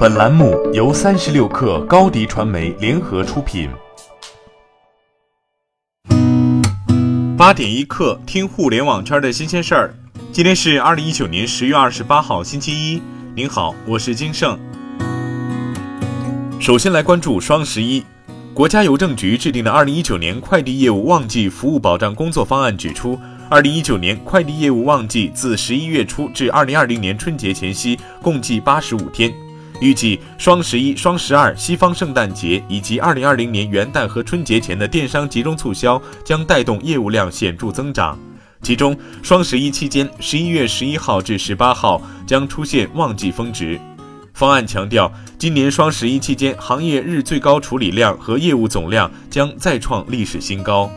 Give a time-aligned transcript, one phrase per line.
[0.00, 3.68] 本栏目由三十六氪高低传媒联合出品。
[7.36, 9.94] 八点一刻，听互联网圈的新鲜事儿。
[10.32, 13.02] 今天是二零一九年十月二十八号，星期一。
[13.34, 14.58] 您好，我是金盛。
[16.58, 18.02] 首先来关注双十一。
[18.54, 23.20] 国家邮政局制定的二零一九年快递业务旺季服务保障工作方案指出，
[23.50, 29.30] 二零一九年快递业务旺季自十一月初至二零二零年春节前夕，共计八十五天。
[29.80, 38.18] 预计双十一、双十二、西方圣诞节以及二零二零年元旦和春节前的电商集中促销将带动业务量显著增长。
[38.62, 43.80] 其中，双十一期间，十一月十一号至十八号将出现旺季峰值。
[44.34, 50.90] 方案强调，今年双十一期间，行业日最高处理量和业务总量将再创历史新高。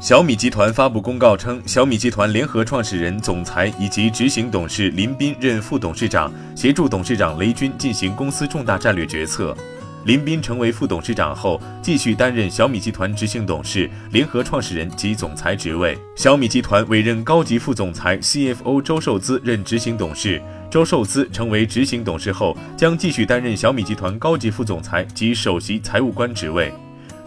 [0.00, 9.56] 小米集团发布公告称，小米集团联合创始人、总裁以及执行董事林斌任副董事长，协助董事长雷军进行公司重大战略决策。
[10.04, 15.98] 林斌成为副董事长后，继续担任小米集团执行董事、联合创始人及总裁职位。
[16.14, 20.40] 小米集团委任高级副总裁 CFO 周受资任执行董事。
[20.70, 26.72] 周受资成为执行董事后，将继续担任小米集团高级副总裁及首席财务官职位。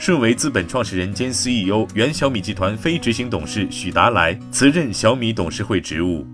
[0.02, 6.26] 顺为资本创始人兼 CEO，原小米集团非执行董事许达来辞任小米董事会职务。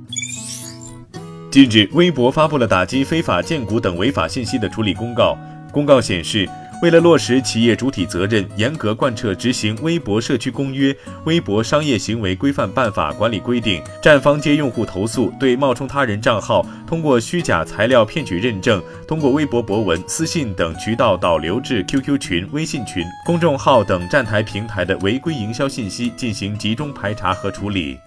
[1.51, 5.37] 近日，微博发布了打击非法荐股等违法信息的处理公告。
[5.69, 6.47] 公告显示。
[6.79, 10.93] 为了落实企业主体责任，严格贯彻执行《微博社区公约》
[11.25, 27.97] 《微博商业行为规范办法》管理规定，站方接用户投诉，对冒充他人账号、通过虚假材料骗取认证、通过微博博文、私信等渠道导流至 QQ 群、微信群、公众号等站台平台的违规营销信息进行集中排查和处理。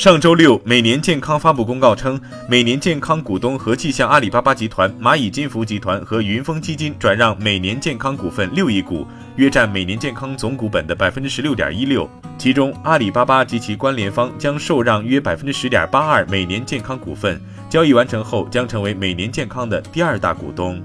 [0.00, 12.08] 上周六，美年健康发布公告称，每年健康股东合计向阿里巴巴集团、蚂蚁金服集团和云峰基金转让每年健康股份六亿股，约占每年健康总股本的百分之十六点一六。
[12.38, 17.38] 其中，阿里巴巴及其关联方将受让约百分之十点八二每年健康股份，
[17.68, 20.82] 交易完成后将成为每年健康的第二大股东。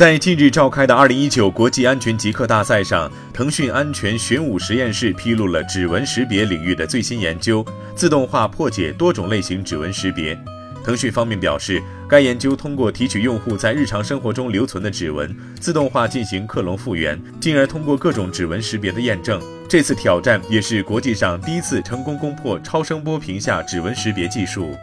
[0.00, 7.62] 在近日召开的二零一九国际安全极客大赛上，腾讯安全玄武实验室披露了指纹识别领域的最新研究，
[7.94, 10.34] 自动化破解多种类型指纹识别。
[10.82, 19.38] 腾讯方面表示，该研究通过提取用户在日常生活中留存的指纹，自动化进行克隆复原，进而通过各种指纹识别的验证。
[19.68, 24.74] 这次挑战也是国际上第一次成功攻破超声波屏下指纹识别技术。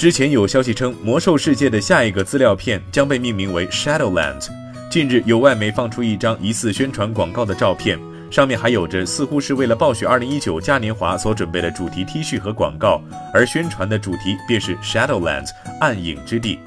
[0.00, 4.48] 之前有消息称，《魔兽世界》的下一个资料片将被命名为 Shadowlands。
[4.90, 8.00] 近日，有外媒放出一张疑似宣传广告的照片，
[8.30, 13.02] 上面还有着似乎是为了暴雪2019嘉年华所准备的主题 T 恤和广告，
[13.34, 15.50] 而宣传的主题便是 Shadowlands
[15.82, 16.58] 暗影之地。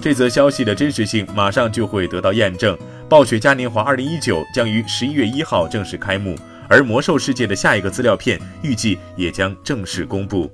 [0.00, 2.76] 这则消息的真实性马上就会得到验证。
[3.08, 6.34] 暴雪嘉年华2019将于十一月一号正式开幕，
[6.68, 10.50] 而《魔兽世界》的下一个资料片预计也将正式公布。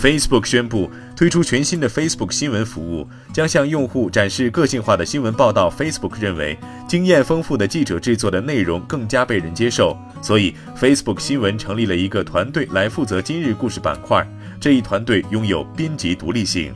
[0.00, 5.68] Facebook 宣布推出全新的 Facebook 新闻服务，将向用户展示个性化的新闻报道。
[5.68, 6.56] Facebook 认为，
[6.88, 14.24] 经验丰富的记者制作的内容更加被人接受，所以 Facebook 新闻成立了一个团队来负责今日故事板块。
[14.60, 16.72] 这一团队拥有编辑独立性。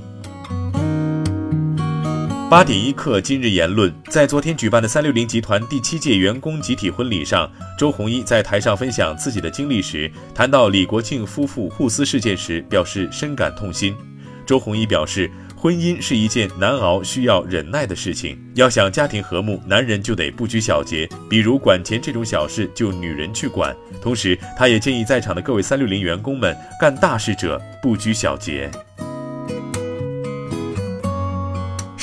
[2.53, 13.97] 八点一刻，今日言论，在昨天举办的三六零集团第七届员工集体婚礼上，周鸿祎在台上分享自己的经历时，谈到李国庆夫妇互撕事件时，表示深感痛心。
[14.45, 23.75] 周鸿祎表示，婚姻是一件难熬、需要忍耐的事情，要想家庭和睦，男人就得不拘小节，比如管钱这种小事就女人去管。
[24.03, 28.71] 同时，他也建议在场的各位三六零员工们，干大事者不拘小节。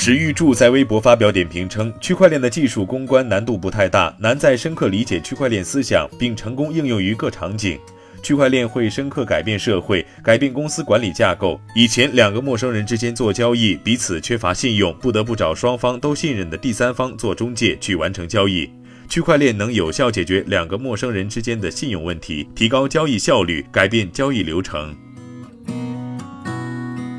[0.09, 7.77] 史玉柱在微博发表点评称，区块链的技术攻关难度不太大，难在深刻理解区块链思想并成功应用于各场景。
[8.23, 11.61] 区块链会深刻改变社会，改变公司管理架构。
[11.75, 18.67] 以前两个陌生人之间做交易，彼此缺乏信用，不得不找双方都信任的第三方做中介去完成交易。
[19.07, 24.95] 区块链能有效解决两个陌生人之间的信用问题，提高交易效率，改变交易流程。